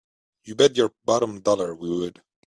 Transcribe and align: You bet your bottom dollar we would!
You 0.43 0.55
bet 0.55 0.77
your 0.77 0.95
bottom 1.05 1.41
dollar 1.41 1.75
we 1.75 1.87
would! 1.95 2.23